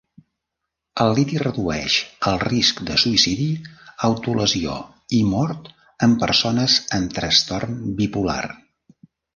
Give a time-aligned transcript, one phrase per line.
[1.03, 1.97] El liti redueix
[2.31, 3.51] el risc de suïcidi,
[4.09, 4.81] autolesió
[5.21, 5.71] i mort
[6.09, 8.45] en persones amb trastorn bipolar.